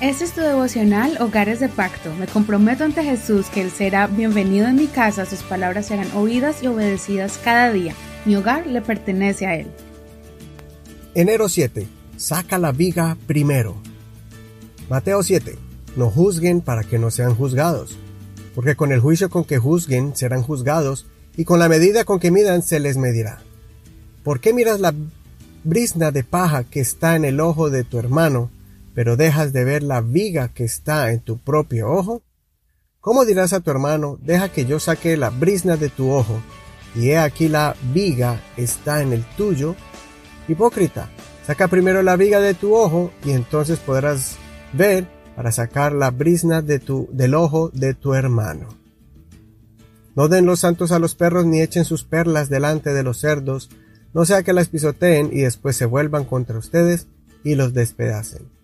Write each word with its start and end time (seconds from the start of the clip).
Este 0.00 0.22
es 0.22 0.32
tu 0.32 0.42
devocional 0.42 1.20
Hogares 1.20 1.58
de 1.58 1.68
Pacto. 1.68 2.14
Me 2.14 2.28
comprometo 2.28 2.84
ante 2.84 3.02
Jesús 3.02 3.46
que 3.46 3.62
Él 3.62 3.72
será 3.72 4.06
bienvenido 4.06 4.68
en 4.68 4.76
mi 4.76 4.86
casa, 4.86 5.26
sus 5.26 5.42
palabras 5.42 5.86
serán 5.86 6.08
oídas 6.12 6.62
y 6.62 6.68
obedecidas 6.68 7.36
cada 7.42 7.72
día. 7.72 7.96
Mi 8.24 8.36
hogar 8.36 8.68
le 8.68 8.80
pertenece 8.80 9.48
a 9.48 9.56
Él. 9.56 9.66
Enero 11.16 11.48
7. 11.48 11.88
Saca 12.16 12.58
la 12.58 12.70
viga 12.70 13.16
primero. 13.26 13.74
Mateo 14.88 15.20
7. 15.24 15.58
No 15.96 16.10
juzguen 16.10 16.60
para 16.60 16.84
que 16.84 17.00
no 17.00 17.10
sean 17.10 17.34
juzgados, 17.34 17.98
porque 18.54 18.76
con 18.76 18.92
el 18.92 19.00
juicio 19.00 19.28
con 19.30 19.42
que 19.42 19.58
juzguen 19.58 20.14
serán 20.14 20.44
juzgados, 20.44 21.06
y 21.36 21.44
con 21.44 21.58
la 21.58 21.68
medida 21.68 22.04
con 22.04 22.20
que 22.20 22.30
midan 22.30 22.62
se 22.62 22.78
les 22.78 22.96
medirá. 22.96 23.42
¿Por 24.22 24.38
qué 24.38 24.52
miras 24.52 24.78
la 24.78 24.94
brisna 25.64 26.12
de 26.12 26.22
paja 26.22 26.62
que 26.62 26.78
está 26.78 27.16
en 27.16 27.24
el 27.24 27.40
ojo 27.40 27.68
de 27.68 27.82
tu 27.82 27.98
hermano, 27.98 28.48
pero 28.98 29.16
dejas 29.16 29.52
de 29.52 29.62
ver 29.62 29.84
la 29.84 30.00
viga 30.00 30.48
que 30.48 30.64
está 30.64 31.12
en 31.12 31.20
tu 31.20 31.38
propio 31.38 31.88
ojo? 31.88 32.24
¿Cómo 32.98 33.24
dirás 33.24 33.52
a 33.52 33.60
tu 33.60 33.70
hermano, 33.70 34.18
deja 34.20 34.48
que 34.48 34.66
yo 34.66 34.80
saque 34.80 35.16
la 35.16 35.30
brisna 35.30 35.76
de 35.76 35.88
tu 35.88 36.10
ojo, 36.10 36.42
y 36.96 37.10
he 37.10 37.18
aquí 37.18 37.48
la 37.48 37.76
viga 37.94 38.40
está 38.56 39.00
en 39.00 39.12
el 39.12 39.22
tuyo? 39.36 39.76
Hipócrita, 40.48 41.10
saca 41.46 41.68
primero 41.68 42.02
la 42.02 42.16
viga 42.16 42.40
de 42.40 42.54
tu 42.54 42.74
ojo, 42.74 43.12
y 43.24 43.30
entonces 43.30 43.78
podrás 43.78 44.34
ver 44.72 45.06
para 45.36 45.52
sacar 45.52 45.92
la 45.92 46.10
brisna 46.10 46.60
de 46.60 46.80
tu, 46.80 47.08
del 47.12 47.34
ojo 47.34 47.70
de 47.72 47.94
tu 47.94 48.14
hermano. 48.14 48.66
No 50.16 50.26
den 50.26 50.44
los 50.44 50.58
santos 50.58 50.90
a 50.90 50.98
los 50.98 51.14
perros 51.14 51.46
ni 51.46 51.60
echen 51.60 51.84
sus 51.84 52.02
perlas 52.02 52.48
delante 52.48 52.92
de 52.92 53.04
los 53.04 53.20
cerdos, 53.20 53.70
no 54.12 54.24
sea 54.24 54.42
que 54.42 54.52
las 54.52 54.70
pisoteen 54.70 55.30
y 55.32 55.42
después 55.42 55.76
se 55.76 55.86
vuelvan 55.86 56.24
contra 56.24 56.58
ustedes 56.58 57.06
y 57.44 57.54
los 57.54 57.74
despedacen. 57.74 58.57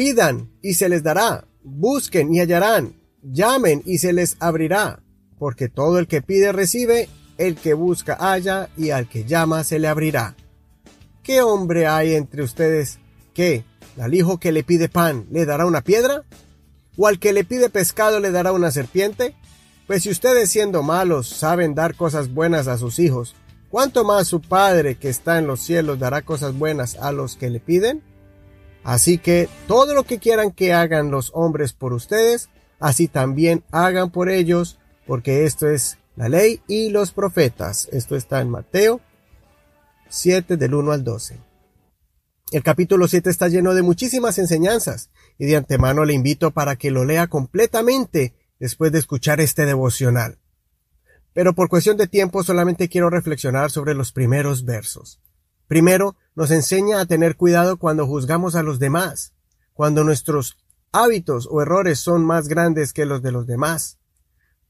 Pidan 0.00 0.50
y 0.62 0.72
se 0.72 0.88
les 0.88 1.02
dará, 1.02 1.44
busquen 1.62 2.32
y 2.32 2.40
hallarán, 2.40 2.94
llamen 3.22 3.82
y 3.84 3.98
se 3.98 4.14
les 4.14 4.38
abrirá, 4.40 5.02
porque 5.38 5.68
todo 5.68 5.98
el 5.98 6.06
que 6.06 6.22
pide 6.22 6.52
recibe, 6.52 7.10
el 7.36 7.54
que 7.56 7.74
busca 7.74 8.14
halla 8.14 8.70
y 8.78 8.92
al 8.92 9.10
que 9.10 9.26
llama 9.26 9.62
se 9.62 9.78
le 9.78 9.88
abrirá. 9.88 10.36
¿Qué 11.22 11.42
hombre 11.42 11.86
hay 11.86 12.14
entre 12.14 12.42
ustedes 12.42 12.98
que, 13.34 13.66
al 14.00 14.14
hijo 14.14 14.40
que 14.40 14.52
le 14.52 14.64
pide 14.64 14.88
pan, 14.88 15.26
le 15.30 15.44
dará 15.44 15.66
una 15.66 15.82
piedra? 15.82 16.24
¿O 16.96 17.06
al 17.06 17.18
que 17.18 17.34
le 17.34 17.44
pide 17.44 17.68
pescado 17.68 18.20
le 18.20 18.30
dará 18.30 18.52
una 18.52 18.70
serpiente? 18.70 19.34
Pues 19.86 20.04
si 20.04 20.08
ustedes 20.08 20.48
siendo 20.48 20.82
malos 20.82 21.28
saben 21.28 21.74
dar 21.74 21.94
cosas 21.94 22.32
buenas 22.32 22.68
a 22.68 22.78
sus 22.78 22.98
hijos, 23.00 23.34
¿cuánto 23.68 24.04
más 24.04 24.28
su 24.28 24.40
Padre 24.40 24.94
que 24.94 25.10
está 25.10 25.36
en 25.36 25.46
los 25.46 25.60
cielos 25.60 25.98
dará 25.98 26.22
cosas 26.22 26.54
buenas 26.54 26.96
a 26.96 27.12
los 27.12 27.36
que 27.36 27.50
le 27.50 27.60
piden? 27.60 28.02
Así 28.82 29.18
que 29.18 29.48
todo 29.66 29.94
lo 29.94 30.04
que 30.04 30.18
quieran 30.18 30.52
que 30.52 30.72
hagan 30.72 31.10
los 31.10 31.30
hombres 31.34 31.72
por 31.72 31.92
ustedes, 31.92 32.48
así 32.78 33.08
también 33.08 33.62
hagan 33.70 34.10
por 34.10 34.30
ellos, 34.30 34.78
porque 35.06 35.44
esto 35.44 35.68
es 35.68 35.98
la 36.16 36.28
ley 36.28 36.62
y 36.66 36.90
los 36.90 37.12
profetas. 37.12 37.88
Esto 37.92 38.16
está 38.16 38.40
en 38.40 38.50
Mateo 38.50 39.00
7 40.08 40.56
del 40.56 40.74
1 40.74 40.92
al 40.92 41.04
12. 41.04 41.38
El 42.52 42.62
capítulo 42.64 43.06
7 43.06 43.30
está 43.30 43.48
lleno 43.48 43.74
de 43.74 43.82
muchísimas 43.82 44.38
enseñanzas 44.38 45.10
y 45.38 45.46
de 45.46 45.56
antemano 45.56 46.04
le 46.04 46.14
invito 46.14 46.50
para 46.50 46.76
que 46.76 46.90
lo 46.90 47.04
lea 47.04 47.28
completamente 47.28 48.34
después 48.58 48.90
de 48.90 48.98
escuchar 48.98 49.40
este 49.40 49.66
devocional. 49.66 50.38
Pero 51.32 51.54
por 51.54 51.68
cuestión 51.68 51.96
de 51.96 52.08
tiempo 52.08 52.42
solamente 52.42 52.88
quiero 52.88 53.08
reflexionar 53.08 53.70
sobre 53.70 53.94
los 53.94 54.10
primeros 54.10 54.64
versos. 54.64 55.20
Primero, 55.68 56.16
nos 56.40 56.50
enseña 56.52 57.02
a 57.02 57.04
tener 57.04 57.36
cuidado 57.36 57.76
cuando 57.76 58.06
juzgamos 58.06 58.54
a 58.54 58.62
los 58.62 58.78
demás, 58.78 59.34
cuando 59.74 60.04
nuestros 60.04 60.56
hábitos 60.90 61.46
o 61.50 61.60
errores 61.60 62.00
son 62.00 62.24
más 62.24 62.48
grandes 62.48 62.94
que 62.94 63.04
los 63.04 63.20
de 63.20 63.30
los 63.30 63.46
demás. 63.46 63.98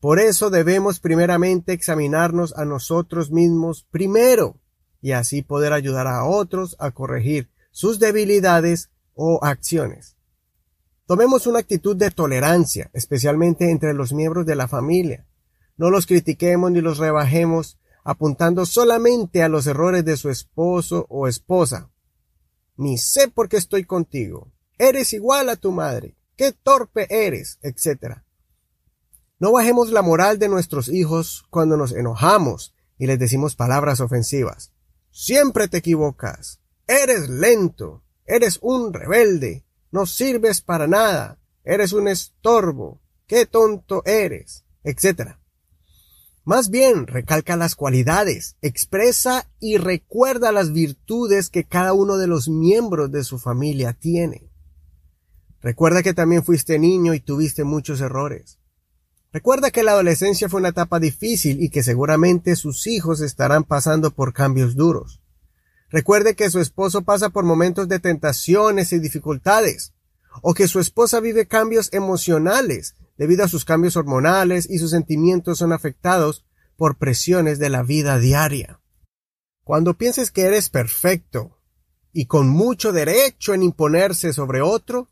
Por 0.00 0.18
eso 0.18 0.50
debemos 0.50 0.98
primeramente 0.98 1.72
examinarnos 1.72 2.58
a 2.58 2.64
nosotros 2.64 3.30
mismos 3.30 3.86
primero, 3.88 4.56
y 5.00 5.12
así 5.12 5.42
poder 5.42 5.72
ayudar 5.72 6.08
a 6.08 6.24
otros 6.24 6.74
a 6.80 6.90
corregir 6.90 7.52
sus 7.70 8.00
debilidades 8.00 8.90
o 9.14 9.38
acciones. 9.44 10.16
Tomemos 11.06 11.46
una 11.46 11.60
actitud 11.60 11.94
de 11.94 12.10
tolerancia, 12.10 12.90
especialmente 12.94 13.70
entre 13.70 13.94
los 13.94 14.12
miembros 14.12 14.44
de 14.44 14.56
la 14.56 14.66
familia. 14.66 15.24
No 15.76 15.88
los 15.90 16.06
critiquemos 16.06 16.72
ni 16.72 16.80
los 16.80 16.98
rebajemos 16.98 17.78
apuntando 18.10 18.66
solamente 18.66 19.40
a 19.40 19.48
los 19.48 19.68
errores 19.68 20.04
de 20.04 20.16
su 20.16 20.30
esposo 20.30 21.06
o 21.08 21.28
esposa. 21.28 21.92
Ni 22.76 22.98
sé 22.98 23.28
por 23.28 23.48
qué 23.48 23.56
estoy 23.56 23.84
contigo. 23.84 24.50
Eres 24.78 25.12
igual 25.12 25.48
a 25.48 25.54
tu 25.54 25.70
madre. 25.70 26.16
Qué 26.36 26.50
torpe 26.50 27.06
eres, 27.08 27.60
etc. 27.62 28.22
No 29.38 29.52
bajemos 29.52 29.92
la 29.92 30.02
moral 30.02 30.40
de 30.40 30.48
nuestros 30.48 30.88
hijos 30.88 31.44
cuando 31.50 31.76
nos 31.76 31.92
enojamos 31.92 32.74
y 32.98 33.06
les 33.06 33.16
decimos 33.16 33.54
palabras 33.54 34.00
ofensivas. 34.00 34.72
Siempre 35.12 35.68
te 35.68 35.76
equivocas. 35.76 36.58
Eres 36.88 37.28
lento. 37.28 38.02
Eres 38.26 38.58
un 38.60 38.92
rebelde. 38.92 39.64
No 39.92 40.04
sirves 40.04 40.62
para 40.62 40.88
nada. 40.88 41.38
Eres 41.62 41.92
un 41.92 42.08
estorbo. 42.08 43.00
Qué 43.28 43.46
tonto 43.46 44.02
eres, 44.04 44.64
etc. 44.82 45.36
Más 46.44 46.70
bien, 46.70 47.06
recalca 47.06 47.56
las 47.56 47.74
cualidades, 47.74 48.56
expresa 48.62 49.46
y 49.60 49.76
recuerda 49.76 50.52
las 50.52 50.72
virtudes 50.72 51.50
que 51.50 51.64
cada 51.64 51.92
uno 51.92 52.16
de 52.16 52.26
los 52.26 52.48
miembros 52.48 53.12
de 53.12 53.24
su 53.24 53.38
familia 53.38 53.92
tiene. 53.92 54.50
Recuerda 55.60 56.02
que 56.02 56.14
también 56.14 56.42
fuiste 56.42 56.78
niño 56.78 57.12
y 57.12 57.20
tuviste 57.20 57.64
muchos 57.64 58.00
errores. 58.00 58.58
Recuerda 59.32 59.70
que 59.70 59.82
la 59.82 59.92
adolescencia 59.92 60.48
fue 60.48 60.60
una 60.60 60.70
etapa 60.70 60.98
difícil 60.98 61.62
y 61.62 61.68
que 61.68 61.82
seguramente 61.82 62.56
sus 62.56 62.86
hijos 62.86 63.20
estarán 63.20 63.64
pasando 63.64 64.10
por 64.10 64.32
cambios 64.32 64.74
duros. 64.74 65.20
Recuerde 65.90 66.34
que 66.34 66.50
su 66.50 66.58
esposo 66.60 67.02
pasa 67.02 67.30
por 67.30 67.44
momentos 67.44 67.86
de 67.88 68.00
tentaciones 68.00 68.92
y 68.92 68.98
dificultades, 68.98 69.92
o 70.42 70.54
que 70.54 70.68
su 70.68 70.80
esposa 70.80 71.20
vive 71.20 71.46
cambios 71.46 71.92
emocionales 71.92 72.94
debido 73.20 73.44
a 73.44 73.48
sus 73.48 73.66
cambios 73.66 73.98
hormonales 73.98 74.70
y 74.70 74.78
sus 74.78 74.92
sentimientos 74.92 75.58
son 75.58 75.74
afectados 75.74 76.46
por 76.76 76.96
presiones 76.96 77.58
de 77.58 77.68
la 77.68 77.82
vida 77.82 78.18
diaria. 78.18 78.80
Cuando 79.62 79.98
pienses 79.98 80.30
que 80.30 80.44
eres 80.44 80.70
perfecto 80.70 81.58
y 82.14 82.24
con 82.24 82.48
mucho 82.48 82.92
derecho 82.92 83.52
en 83.52 83.62
imponerse 83.62 84.32
sobre 84.32 84.62
otro, 84.62 85.08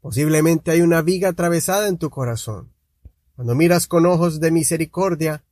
posiblemente 0.00 0.72
hay 0.72 0.80
una 0.80 1.02
viga 1.02 1.28
atravesada 1.28 1.86
en 1.86 1.98
tu 1.98 2.10
corazón. 2.10 2.72
Cuando 3.36 3.54
miras 3.54 3.86
con 3.86 4.06
ojos 4.06 4.40
de 4.40 4.50
misericordia, 4.50 5.44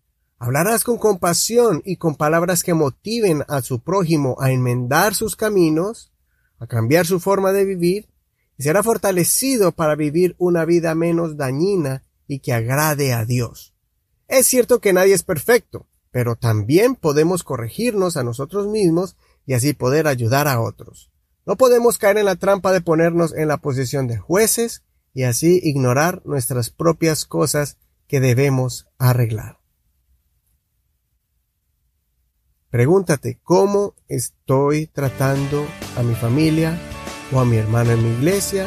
Hablarás 0.43 0.85
con 0.85 0.97
compasión 0.97 1.83
y 1.85 1.97
con 1.97 2.15
palabras 2.15 2.63
que 2.63 2.73
motiven 2.73 3.45
a 3.47 3.61
su 3.61 3.81
prójimo 3.81 4.37
a 4.41 4.51
enmendar 4.51 5.15
sus 5.15 5.37
caminos, 5.37 6.15
a 6.59 6.67
cambiar 6.67 7.05
su 7.05 7.21
forma 7.21 7.53
de 7.53 7.67
vivir, 7.67 8.09
y 8.61 8.63
será 8.63 8.83
fortalecido 8.83 9.73
para 9.73 9.95
vivir 9.95 10.37
una 10.37 10.67
vida 10.67 10.95
menos 10.95 11.39
dañina 11.39 12.03
y 12.27 12.41
que 12.41 12.53
agrade 12.53 13.15
a 13.15 13.25
Dios. 13.25 13.75
Es 14.29 14.49
cierto 14.49 14.81
que 14.81 14.93
nadie 14.93 15.15
es 15.15 15.23
perfecto, 15.23 15.89
pero 16.11 16.37
también 16.37 16.95
podemos 16.95 17.43
corregirnos 17.43 18.19
a 18.19 18.23
nosotros 18.23 18.67
mismos 18.67 19.17
y 19.47 19.55
así 19.55 19.73
poder 19.73 20.07
ayudar 20.07 20.47
a 20.47 20.61
otros. 20.61 21.11
No 21.47 21.57
podemos 21.57 21.97
caer 21.97 22.19
en 22.19 22.27
la 22.27 22.37
trampa 22.37 22.71
de 22.71 22.83
ponernos 22.83 23.35
en 23.35 23.49
la 23.49 23.57
posición 23.57 24.07
de 24.07 24.19
jueces 24.19 24.85
y 25.15 25.23
así 25.23 25.59
ignorar 25.63 26.21
nuestras 26.27 26.69
propias 26.69 27.25
cosas 27.25 27.79
que 28.09 28.21
debemos 28.21 28.89
arreglar. 28.99 29.57
Pregúntate 32.69 33.41
cómo 33.43 33.95
estoy 34.07 34.87
tratando 34.87 35.67
a 35.97 36.03
mi 36.03 36.15
familia 36.15 36.79
o 37.33 37.41
a 37.41 37.45
mi 37.45 37.57
hermano 37.57 37.93
en 37.93 38.03
mi 38.03 38.11
iglesia 38.11 38.67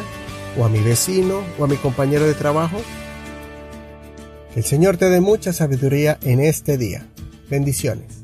o 0.58 0.64
a 0.64 0.68
mi 0.68 0.80
vecino 0.80 1.42
o 1.58 1.64
a 1.64 1.68
mi 1.68 1.76
compañero 1.76 2.24
de 2.26 2.34
trabajo. 2.34 2.80
El 4.56 4.64
Señor 4.64 4.96
te 4.96 5.10
dé 5.10 5.20
mucha 5.20 5.52
sabiduría 5.52 6.18
en 6.22 6.40
este 6.40 6.78
día. 6.78 7.06
Bendiciones. 7.50 8.23